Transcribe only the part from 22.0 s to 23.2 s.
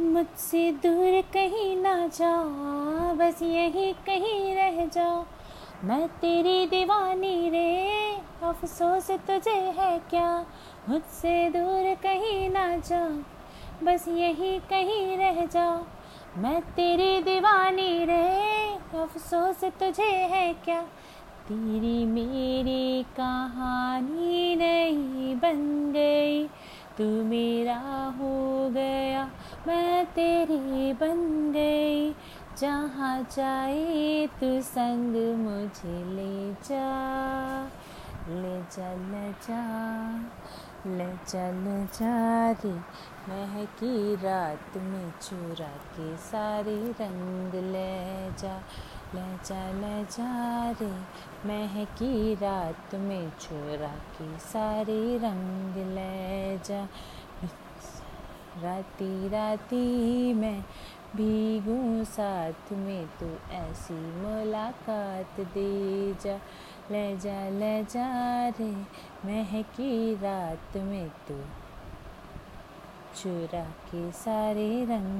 मेरी